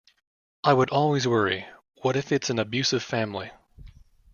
[0.63, 1.67] I would always worry:
[2.01, 3.51] what if it's an abusive family?